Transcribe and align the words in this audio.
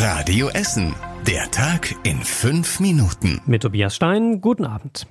Radio 0.00 0.46
Essen. 0.50 0.94
Der 1.26 1.50
Tag 1.50 1.92
in 2.04 2.18
fünf 2.18 2.78
Minuten. 2.78 3.40
Mit 3.46 3.62
Tobias 3.62 3.96
Stein, 3.96 4.40
guten 4.40 4.64
Abend. 4.64 5.08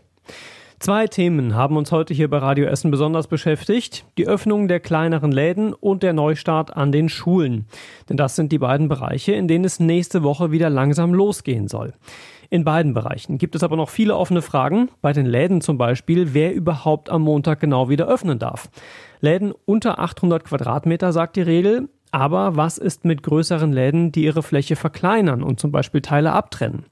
Zwei 0.80 1.08
Themen 1.08 1.56
haben 1.56 1.76
uns 1.76 1.92
heute 1.92 2.14
hier 2.14 2.30
bei 2.30 2.38
Radio 2.38 2.68
Essen 2.68 2.90
besonders 2.90 3.28
beschäftigt. 3.28 4.06
Die 4.18 4.26
Öffnung 4.26 4.70
der 4.70 4.80
kleineren 4.80 5.34
Läden 5.34 5.74
und 5.74 6.04
der 6.04 6.14
Neustart 6.14 6.78
an 6.78 6.94
den 6.94 7.10
Schulen. 7.10 7.66
Denn 8.08 8.16
das 8.16 8.38
sind 8.38 8.54
die 8.54 8.60
beiden 8.60 8.88
Bereiche, 8.88 9.34
in 9.34 9.50
denen 9.50 9.66
es 9.66 9.82
nächste 9.82 10.24
Woche 10.24 10.52
wieder 10.52 10.70
langsam 10.70 11.14
losgehen 11.14 11.68
soll. 11.68 11.94
In 12.50 12.64
beiden 12.64 12.94
Bereichen 12.94 13.38
gibt 13.38 13.56
es 13.56 13.64
aber 13.64 13.76
noch 13.76 13.90
viele 13.90 14.16
offene 14.16 14.42
Fragen. 14.42 14.90
Bei 15.02 15.12
den 15.12 15.26
Läden 15.26 15.60
zum 15.60 15.78
Beispiel, 15.78 16.34
wer 16.34 16.54
überhaupt 16.54 17.10
am 17.10 17.24
Montag 17.24 17.60
genau 17.60 17.90
wieder 17.90 18.08
öffnen 18.08 18.40
darf. 18.40 18.70
Läden 19.20 19.52
unter 19.66 20.00
800 20.00 20.46
Quadratmeter 20.46 21.12
sagt 21.12 21.36
die 21.36 21.42
Regel. 21.42 21.90
Aber 22.12 22.56
was 22.56 22.78
ist 22.78 23.06
mit 23.06 23.24
größeren 23.24 23.74
Läden, 23.74 24.12
die 24.12 24.24
ihre 24.24 24.44
Fläche 24.44 24.76
verkleinern 24.76 25.44
und 25.44 25.60
zum 25.60 25.72
Beispiel 25.72 26.02
Teile 26.02 26.32
abtrennen? 26.32 26.86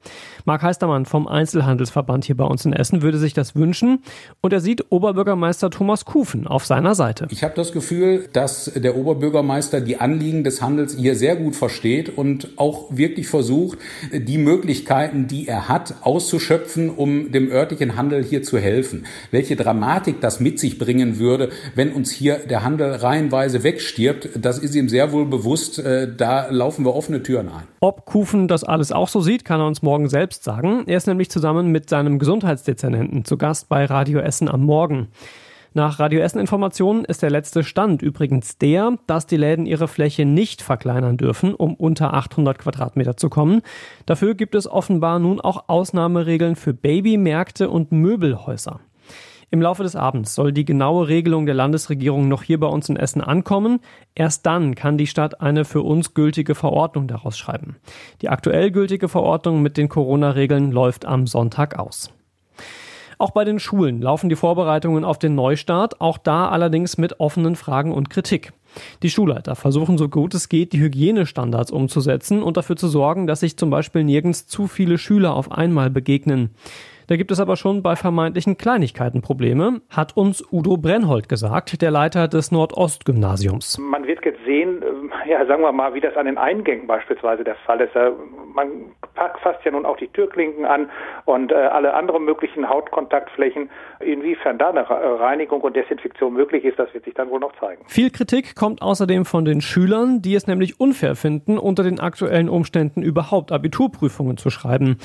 Marc 0.44 0.62
Heistermann 0.62 1.06
vom 1.06 1.28
Einzelhandelsverband 1.28 2.26
hier 2.26 2.38
bei 2.38 2.44
uns 2.44 2.66
in 2.66 2.74
Essen 2.74 3.02
würde 3.02 3.18
sich 3.18 3.34
das 3.34 3.56
wünschen 3.56 4.04
und 4.42 4.54
er 4.54 4.60
sieht 4.60 4.92
Oberbürgermeister 4.92 5.70
Thomas 5.70 6.06
Kufen 6.06 6.46
auf 6.46 6.66
seiner 6.66 6.96
Seite. 6.96 7.28
Ich 7.32 7.44
habe 7.44 7.54
das 7.56 7.72
Gefühl, 7.72 8.28
dass 8.32 8.72
der 8.76 8.96
Oberbürgermeister 8.96 9.82
die 9.82 9.98
Anliegen 9.98 10.44
des 10.44 10.62
Handels 10.62 10.96
hier 10.96 11.16
sehr 11.16 11.36
gut 11.36 11.56
versteht 11.56 12.16
und 12.16 12.50
auch 12.58 12.96
wirklich 12.96 13.28
versucht, 13.28 13.80
die 14.12 14.38
Möglichkeiten, 14.38 15.28
die 15.28 15.48
er 15.48 15.68
hat, 15.68 15.96
auszuschöpfen, 16.02 16.90
um 16.90 17.32
dem 17.32 17.50
örtlichen 17.50 17.96
Handel 17.96 18.24
hier 18.24 18.44
zu 18.44 18.60
helfen. 18.60 19.06
Welche 19.32 19.56
Dramatik 19.56 20.22
das 20.22 20.40
mit 20.40 20.60
sich 20.60 20.78
bringen 20.78 21.18
würde, 21.18 21.50
wenn 21.74 21.94
uns 21.94 22.12
hier 22.12 22.38
der 22.38 22.64
Handel 22.64 22.92
reihenweise 22.92 23.64
wegstirbt, 23.64 24.30
das 24.36 24.60
ist 24.60 24.76
ihm 24.76 24.90
sehr 24.90 25.12
wohl 25.16 25.26
bewusst, 25.26 25.80
äh, 25.80 26.14
da 26.16 26.48
laufen 26.50 26.86
wir 26.86 26.94
offene 26.94 27.24
Türen 27.24 27.50
ein. 27.50 27.64
Ob 27.80 28.06
Kufen 28.06 28.48
das 28.48 28.64
alles 28.64 28.92
auch 28.92 29.08
so 29.08 29.22
sieht, 29.22 29.46
kann 29.46 29.60
er 29.60 29.68
uns 29.68 29.82
morgen 29.82 30.10
selbst 30.10 30.44
sagen. 30.44 30.84
Er 30.86 30.98
ist 30.98 31.08
nämlich 31.08 31.32
zusammen 31.32 31.72
mit 31.72 31.90
seinem 31.90 32.20
Gesundheitsdezernenten 32.20 33.26
zu 33.26 33.38
Gast 33.38 33.70
bei 33.70 33.86
Radio 33.86 34.20
Essen 34.20 34.48
am 34.48 34.64
Morgen. 34.64 35.08
Nach 35.78 36.00
Radio 36.00 36.22
Essen 36.22 36.40
Informationen 36.40 37.04
ist 37.04 37.22
der 37.22 37.30
letzte 37.30 37.66
Stand 37.66 38.02
übrigens 38.02 38.58
der, 38.58 38.98
dass 39.08 39.28
die 39.28 39.36
Läden 39.36 39.66
ihre 39.66 39.90
Fläche 39.90 40.24
nicht 40.24 40.62
verkleinern 40.62 41.18
dürfen, 41.18 41.54
um 41.54 41.74
unter 41.74 42.14
800 42.14 42.60
Quadratmeter 42.60 43.18
zu 43.18 43.28
kommen. 43.30 43.62
Dafür 44.06 44.36
gibt 44.36 44.56
es 44.56 44.72
offenbar 44.72 45.20
nun 45.20 45.42
auch 45.42 45.66
Ausnahmeregeln 45.68 46.56
für 46.56 46.74
Babymärkte 46.74 47.70
und 47.70 47.92
Möbelhäuser. 47.92 48.80
Im 49.56 49.62
Laufe 49.62 49.84
des 49.84 49.96
Abends 49.96 50.36
soll 50.36 50.52
die 50.52 50.66
genaue 50.66 51.08
Regelung 51.08 51.46
der 51.46 51.56
Landesregierung 51.56 52.28
noch 52.28 52.44
hier 52.44 52.60
bei 52.60 52.68
uns 52.68 52.90
in 52.90 52.98
Essen 52.98 53.22
ankommen. 53.22 53.80
Erst 54.14 54.46
dann 54.46 54.76
kann 54.76 54.98
die 54.98 55.08
Stadt 55.08 55.40
eine 55.40 55.64
für 55.64 55.82
uns 55.82 56.14
gültige 56.14 56.56
Verordnung 56.56 57.08
daraus 57.08 57.38
schreiben. 57.38 57.78
Die 58.22 58.28
aktuell 58.28 58.70
gültige 58.70 59.08
Verordnung 59.08 59.62
mit 59.62 59.78
den 59.78 59.88
Corona-Regeln 59.88 60.74
läuft 60.74 61.06
am 61.06 61.26
Sonntag 61.26 61.80
aus. 61.80 62.12
Auch 63.18 63.32
bei 63.32 63.46
den 63.46 63.60
Schulen 63.60 64.02
laufen 64.02 64.28
die 64.28 64.36
Vorbereitungen 64.36 65.06
auf 65.06 65.20
den 65.20 65.36
Neustart, 65.36 66.02
auch 66.02 66.18
da 66.18 66.50
allerdings 66.50 66.98
mit 66.98 67.22
offenen 67.22 67.56
Fragen 67.56 67.94
und 67.94 68.10
Kritik. 68.10 68.52
Die 69.04 69.10
Schulleiter 69.10 69.56
versuchen 69.56 69.98
so 69.98 70.10
gut 70.10 70.34
es 70.34 70.50
geht, 70.50 70.74
die 70.74 70.82
Hygienestandards 70.82 71.72
umzusetzen 71.72 72.44
und 72.44 72.58
dafür 72.58 72.76
zu 72.76 72.90
sorgen, 72.90 73.26
dass 73.26 73.40
sich 73.40 73.56
zum 73.56 73.70
Beispiel 73.70 74.04
nirgends 74.04 74.48
zu 74.48 74.68
viele 74.68 74.98
Schüler 74.98 75.34
auf 75.34 75.50
einmal 75.50 75.90
begegnen. 75.90 76.50
Da 77.08 77.18
gibt 77.18 77.32
es 77.32 77.40
aber 77.40 77.56
schon 77.56 77.84
bei 77.84 77.96
vermeintlichen 77.96 78.58
Kleinigkeiten 78.58 79.22
Probleme, 79.22 79.82
hat 79.90 80.18
uns 80.18 80.44
Udo 80.52 80.78
Brennhold 80.78 81.30
gesagt, 81.30 81.82
der 81.82 81.92
Leiter 81.92 82.28
des 82.28 82.52
Nordostgymnasiums. 82.52 83.78
Man 83.78 84.08
wird 84.08 84.26
jetzt 84.26 84.44
sehen, 84.46 84.82
äh, 84.82 85.30
ja, 85.30 85.46
sagen 85.46 85.62
wir 85.62 85.72
mal, 85.72 85.94
wie 85.94 86.02
das 86.02 86.16
an 86.18 86.26
den 86.26 86.38
Eingängen 86.38 86.88
beispielsweise 86.88 87.44
der 87.44 87.56
Fall 87.66 87.82
ist. 87.82 87.92
Man 88.54 88.92
fasst 89.42 89.64
ja 89.64 89.72
nun 89.72 89.86
auch 89.86 89.98
die 89.98 90.08
Türklinken 90.08 90.66
an 90.66 90.90
und 91.26 91.52
äh, 91.52 91.56
alle 91.56 91.94
anderen 91.94 92.26
möglichen 92.26 92.68
Hautkontaktflächen. 92.68 93.70
Inwiefern 94.00 94.58
da 94.58 94.70
eine 94.70 94.90
Reinigung 94.90 95.62
und 95.62 95.76
Desinfektion 95.76 96.34
möglich 96.34 96.66
ist, 96.66 96.78
das 96.80 96.94
wird 96.94 97.06
sich 97.06 97.14
dann 97.14 97.30
wohl 97.30 97.40
noch 97.40 97.54
zeigen. 97.60 97.84
Viel 97.88 98.10
Kritik 98.10 98.56
kommt 98.56 98.82
außerdem 98.82 99.26
von 99.26 99.46
den 99.46 99.62
Schülern, 99.62 100.22
die 100.22 100.36
es 100.36 100.48
nämlich 100.48 100.80
unfair 100.80 101.16
finden, 101.16 101.58
unter 101.58 101.84
den 101.84 102.00
aktuellen 102.00 102.50
Umständen 102.50 103.02
überhaupt 103.02 103.52
Abiturprüfungen 103.52 104.38
zu 104.38 104.50
schreiben. 104.50 104.98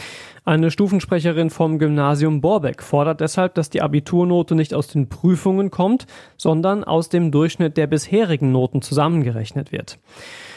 Eine 0.50 0.72
Stufensprecherin 0.72 1.49
vom 1.49 1.78
Gymnasium 1.78 2.41
Borbeck 2.41 2.83
fordert 2.83 3.21
deshalb, 3.21 3.55
dass 3.55 3.71
die 3.71 3.83
Abiturnote 3.83 4.56
nicht 4.56 4.75
aus 4.75 4.88
den 4.88 5.09
Prüfungen 5.09 5.71
kommt, 5.71 6.09
sondern 6.37 6.83
aus 6.83 7.09
dem 7.09 7.31
Durchschnitt 7.31 7.77
der 7.77 7.87
bisherigen 7.87 8.50
Noten 8.50 8.83
zusammengerechnet 8.83 9.71
wird. 9.71 10.00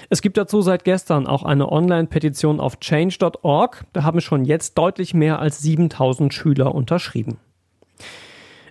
Es 0.09 0.23
gibt 0.23 0.37
dazu 0.37 0.61
seit 0.61 0.83
gestern 0.83 1.27
auch 1.27 1.43
eine 1.43 1.71
Online-Petition 1.71 2.59
auf 2.59 2.79
change.org. 2.79 3.85
Da 3.93 4.01
haben 4.01 4.19
schon 4.19 4.45
jetzt 4.45 4.79
deutlich 4.79 5.13
mehr 5.13 5.37
als 5.37 5.61
7000 5.61 6.33
Schüler 6.33 6.73
unterschrieben. 6.73 7.37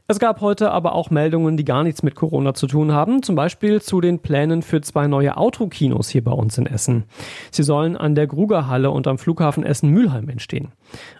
Es 0.08 0.18
gab 0.18 0.40
heute 0.40 0.72
aber 0.72 0.94
auch 0.94 1.10
Meldungen, 1.10 1.56
die 1.56 1.64
gar 1.64 1.84
nichts 1.84 2.02
mit 2.02 2.16
Corona 2.16 2.54
zu 2.54 2.66
tun 2.66 2.92
haben, 2.92 3.22
zum 3.22 3.36
Beispiel 3.36 3.80
zu 3.80 4.00
den 4.00 4.18
Plänen 4.18 4.62
für 4.62 4.80
zwei 4.80 5.06
neue 5.06 5.36
Autokinos 5.36 6.08
hier 6.08 6.24
bei 6.24 6.32
uns 6.32 6.58
in 6.58 6.66
Essen. 6.66 7.04
Sie 7.52 7.62
sollen 7.62 7.96
an 7.96 8.16
der 8.16 8.26
Grugerhalle 8.26 8.90
und 8.90 9.06
am 9.06 9.16
Flughafen 9.16 9.64
Essen-Mülheim 9.64 10.28
entstehen. 10.28 10.72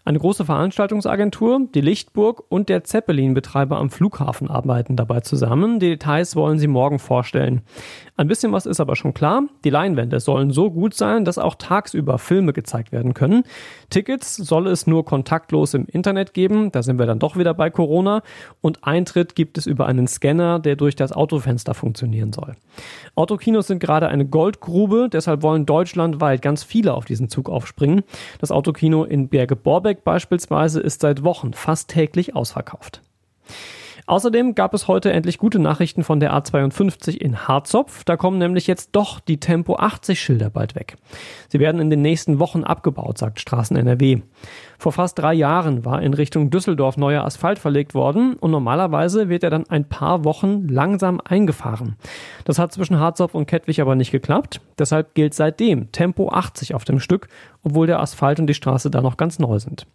Eine 0.05 0.19
große 0.19 0.45
Veranstaltungsagentur, 0.45 1.69
die 1.75 1.81
Lichtburg 1.81 2.43
und 2.49 2.69
der 2.69 2.85
Zeppelin-Betreiber 2.85 3.79
am 3.79 3.89
Flughafen 3.89 4.51
arbeiten 4.51 4.97
dabei 4.97 5.21
zusammen. 5.21 5.79
Die 5.79 5.91
Details 5.91 6.37
wollen 6.37 6.59
sie 6.59 6.67
morgen 6.67 6.99
vorstellen. 6.99 7.63
Ein 8.17 8.29
bisschen 8.29 8.53
was 8.53 8.67
ist 8.67 8.81
aber 8.81 8.97
schon 8.97 9.15
klar. 9.15 9.45
Die 9.65 9.71
Leinwände 9.71 10.21
sollen 10.21 10.51
so 10.51 10.71
gut 10.71 10.95
sein, 10.95 11.25
dass 11.25 11.39
auch 11.39 11.55
tagsüber 11.55 12.19
Filme 12.19 12.53
gezeigt 12.53 12.93
werden 12.93 13.15
können. 13.15 13.45
Tickets 13.91 14.37
soll 14.37 14.67
es 14.67 14.87
nur 14.87 15.05
kontaktlos 15.05 15.73
im 15.73 15.87
Internet 15.87 16.35
geben. 16.35 16.71
Da 16.73 16.83
sind 16.83 16.99
wir 16.99 17.07
dann 17.07 17.19
doch 17.19 17.37
wieder 17.37 17.55
bei 17.55 17.71
Corona. 17.71 18.23
Und 18.73 18.85
Eintritt 18.85 19.35
gibt 19.35 19.59
es 19.59 19.67
über 19.67 19.85
einen 19.85 20.09
Scanner, 20.09 20.59
der 20.59 20.77
durch 20.77 20.97
das 20.97 21.13
Autofenster 21.13 21.75
funktionieren 21.75 22.33
soll. 22.33 22.55
Autokinos 23.15 23.67
sind 23.67 23.81
gerade 23.81 24.09
eine 24.09 24.25
Goldgrube. 24.25 25.11
Deshalb 25.13 25.43
wollen 25.43 25.67
deutschlandweit 25.67 26.41
ganz 26.41 26.65
viele 26.65 26.95
auf 26.95 27.05
diesen 27.05 27.29
Zug 27.29 27.51
aufspringen. 27.51 28.03
Das 28.39 28.51
Autokino 28.51 29.05
in 29.05 29.29
Berge 29.29 29.57
Borbeck 29.57 30.05
beispielsweise 30.05 30.81
ist 30.81 31.03
seit 31.03 31.23
Wochen 31.23 31.53
fast 31.53 31.91
täglich 31.91 32.35
ausverkauft. 32.35 33.03
Außerdem 34.07 34.55
gab 34.55 34.75
es 34.75 34.89
heute 34.89 35.13
endlich 35.13 35.39
gute 35.39 35.59
Nachrichten 35.59 36.03
von 36.03 36.19
der 36.19 36.35
A52 36.35 37.17
in 37.17 37.47
Harzopf. 37.47 38.05
Da 38.05 38.17
kommen 38.17 38.39
nämlich 38.39 38.67
jetzt 38.67 38.91
doch 38.93 39.21
die 39.21 39.39
Tempo 39.39 39.77
80 39.77 40.21
Schilder 40.21 40.51
bald 40.51 40.75
weg. 40.75 40.97
Sie 41.49 41.61
werden 41.61 41.81
in 41.81 41.91
den 41.91 42.03
nächsten 42.03 42.39
Wochen 42.39 42.65
abgebaut, 42.65 43.19
sagt 43.19 43.39
Straßen 43.39 43.77
NRW. 43.77 44.23
Vor 44.83 44.91
fast 44.91 45.17
drei 45.17 45.33
Jahren 45.33 45.85
war 45.85 46.03
in 46.03 46.13
Richtung 46.13 46.51
Düsseldorf 46.51 46.97
neuer 46.97 47.23
Asphalt 47.23 47.61
verlegt 47.61 47.95
worden 47.95 48.35
und 48.35 48.51
normalerweise 48.51 49.29
wird 49.29 49.45
er 49.45 49.51
dann 49.51 49.71
ein 49.71 49.89
paar 49.89 50.25
Wochen 50.25 50.67
langsam 50.67 51.21
eingefahren. 51.25 51.95
Das 52.45 52.59
hat 52.59 52.73
zwischen 52.73 52.99
Harzopf 52.99 53.37
und 53.37 53.47
Kettwig 53.47 53.81
aber 53.81 53.95
nicht 53.95 54.11
geklappt. 54.11 54.61
Deshalb 54.81 55.15
gilt 55.15 55.35
seitdem 55.35 55.93
Tempo 55.93 56.31
80 56.31 56.75
auf 56.75 56.83
dem 56.83 56.99
Stück, 56.99 57.29
obwohl 57.63 57.87
der 57.87 58.01
Asphalt 58.01 58.41
und 58.41 58.49
die 58.49 58.55
Straße 58.55 58.91
da 58.91 59.03
noch 59.03 59.17
ganz 59.17 59.39
neu 59.39 59.61
sind. 59.61 59.87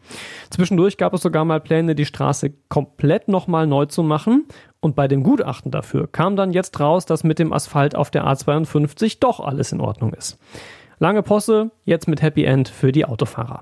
Zwischendurch 0.52 0.96
gab 0.96 1.14
es 1.14 1.22
sogar 1.22 1.44
mal 1.44 1.59
Pläne, 1.59 1.94
die 1.94 2.06
Straße 2.06 2.54
komplett 2.69 3.28
nochmal 3.28 3.68
neu 3.68 3.88
zu 3.88 4.04
machen. 4.04 4.46
Und 4.80 4.96
bei 4.96 5.09
dem 5.09 5.22
Gutachten 5.22 5.69
dafür 5.69 6.08
kam 6.09 6.38
dann 6.38 6.54
jetzt 6.54 6.80
raus, 6.80 7.06
dass 7.06 7.25
mit 7.25 7.40
dem 7.40 7.52
Asphalt 7.52 7.94
auf 7.94 8.09
der 8.09 8.25
A52 8.25 9.18
doch 9.19 9.42
alles 9.42 9.74
in 9.74 9.81
Ordnung 9.81 10.14
ist. 10.14 10.40
Lange 10.98 11.24
Posse, 11.24 11.72
jetzt 11.84 12.08
mit 12.08 12.22
Happy 12.22 12.46
End 12.46 12.69
für 12.69 12.94
die 12.94 13.04
Autofahrer. 13.04 13.59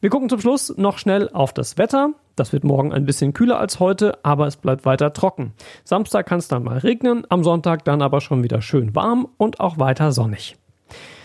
Wir 0.00 0.08
gucken 0.08 0.30
zum 0.30 0.40
Schluss 0.40 0.72
noch 0.78 0.96
schnell 0.96 1.28
auf 1.28 1.52
das 1.52 1.76
Wetter. 1.76 2.14
Das 2.34 2.54
wird 2.54 2.64
morgen 2.64 2.90
ein 2.90 3.04
bisschen 3.04 3.34
kühler 3.34 3.60
als 3.60 3.80
heute, 3.80 4.18
aber 4.24 4.46
es 4.46 4.56
bleibt 4.56 4.86
weiter 4.86 5.12
trocken. 5.12 5.52
Samstag 5.84 6.26
kann 6.26 6.38
es 6.38 6.48
dann 6.48 6.64
mal 6.64 6.78
regnen, 6.78 7.26
am 7.28 7.44
Sonntag 7.44 7.84
dann 7.84 8.00
aber 8.00 8.22
schon 8.22 8.42
wieder 8.42 8.62
schön 8.62 8.94
warm 8.94 9.28
und 9.36 9.60
auch 9.60 9.78
weiter 9.78 10.12
sonnig. 10.12 10.56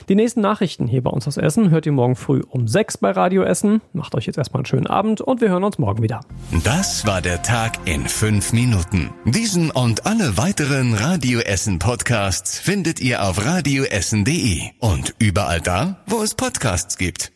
Die 0.09 0.15
nächsten 0.15 0.41
Nachrichten 0.41 0.87
hier 0.87 1.01
bei 1.01 1.09
uns 1.09 1.25
aus 1.25 1.37
Essen 1.37 1.69
hört 1.69 1.85
ihr 1.85 1.93
morgen 1.93 2.17
früh 2.17 2.41
um 2.49 2.67
6 2.67 2.97
bei 2.97 3.11
Radio 3.11 3.43
Essen. 3.43 3.81
Macht 3.93 4.13
euch 4.13 4.25
jetzt 4.25 4.37
erstmal 4.37 4.59
einen 4.59 4.65
schönen 4.65 4.87
Abend 4.87 5.21
und 5.21 5.39
wir 5.39 5.49
hören 5.49 5.63
uns 5.63 5.79
morgen 5.79 6.03
wieder. 6.03 6.19
Das 6.65 7.07
war 7.07 7.21
der 7.21 7.41
Tag 7.43 7.79
in 7.85 8.05
5 8.05 8.51
Minuten. 8.51 9.09
Diesen 9.23 9.71
und 9.71 10.05
alle 10.05 10.37
weiteren 10.37 10.93
Radio 10.93 11.39
Essen 11.39 11.79
Podcasts 11.79 12.59
findet 12.59 12.99
ihr 12.99 13.23
auf 13.23 13.43
radioessen.de 13.43 14.63
und 14.79 15.15
überall 15.17 15.61
da, 15.61 16.03
wo 16.07 16.21
es 16.21 16.35
Podcasts 16.35 16.97
gibt. 16.97 17.34